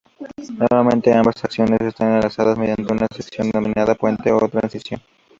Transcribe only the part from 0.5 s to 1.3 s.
Normalmente